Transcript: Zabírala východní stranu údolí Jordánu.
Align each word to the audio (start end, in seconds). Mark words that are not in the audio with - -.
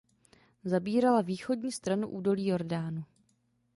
Zabírala 0.63 1.21
východní 1.21 1.71
stranu 1.71 2.07
údolí 2.07 2.45
Jordánu. 2.47 3.03